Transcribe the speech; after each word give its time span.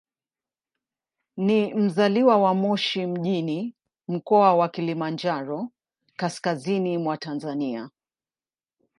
Ni 1.37 1.73
mzaliwa 1.73 2.37
wa 2.37 2.53
Moshi 2.53 3.05
mjini, 3.05 3.75
Mkoa 4.07 4.55
wa 4.55 4.69
Kilimanjaro, 4.69 5.69
kaskazini 6.15 6.97
mwa 6.97 7.17
Tanzania. 7.17 7.89